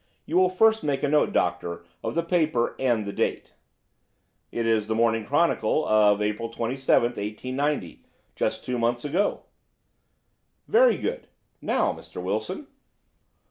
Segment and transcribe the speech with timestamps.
[0.25, 3.53] You will first make a note, Doctor, of the paper and the date."
[4.51, 8.03] "It is The Morning Chronicle of April 27, 1890.
[8.35, 9.43] Just two months ago."
[10.67, 11.27] "Very good.
[11.61, 12.19] Now, Mr.
[12.19, 12.65] Wilson?"